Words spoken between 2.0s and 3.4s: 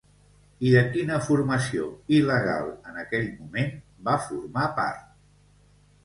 il·legal en aquell